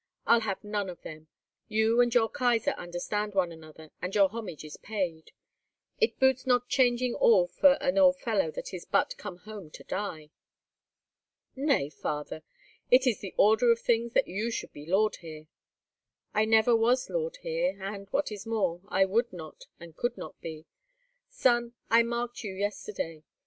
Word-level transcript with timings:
I'll 0.25 0.39
have 0.39 0.63
none 0.63 0.89
of 0.89 1.03
them. 1.03 1.27
You 1.67 2.01
and 2.01 2.11
your 2.11 2.27
Kaisar 2.27 2.73
understand 2.75 3.35
one 3.35 3.51
another, 3.51 3.91
and 4.01 4.15
your 4.15 4.29
homage 4.29 4.63
is 4.65 4.75
paid. 4.77 5.31
It 5.99 6.17
boots 6.19 6.47
not 6.47 6.67
changing 6.67 7.13
all 7.13 7.45
for 7.45 7.73
an 7.73 7.99
old 7.99 8.17
fellow 8.17 8.49
that 8.49 8.73
is 8.73 8.83
but 8.83 9.15
come 9.17 9.37
home 9.37 9.69
to 9.69 9.83
die." 9.83 10.31
"Nay, 11.55 11.91
father, 11.91 12.41
it 12.89 13.05
is 13.05 13.17
in 13.21 13.27
the 13.29 13.35
order 13.37 13.71
of 13.71 13.77
things 13.77 14.13
that 14.13 14.27
you 14.27 14.49
should 14.49 14.73
be 14.73 14.87
lord 14.87 15.17
here." 15.17 15.45
"I 16.33 16.45
never 16.45 16.75
was 16.75 17.07
lord 17.07 17.37
here, 17.43 17.77
and, 17.79 18.09
what 18.09 18.31
is 18.31 18.47
more, 18.47 18.81
I 18.87 19.05
would 19.05 19.31
not, 19.31 19.67
and 19.79 19.95
could 19.95 20.17
not 20.17 20.41
be. 20.41 20.65
Son, 21.29 21.75
I 21.91 22.01
marked 22.01 22.43
you 22.43 22.55
yesterday. 22.55 23.23